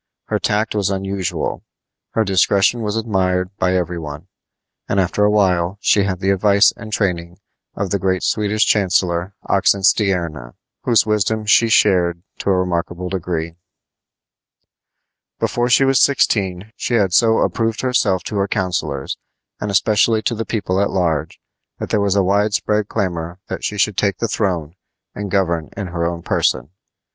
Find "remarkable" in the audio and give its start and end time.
12.57-13.09